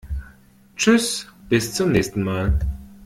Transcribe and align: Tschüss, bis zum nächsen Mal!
Tschüss, 0.77 1.27
bis 1.47 1.75
zum 1.75 1.91
nächsen 1.91 2.23
Mal! 2.23 2.57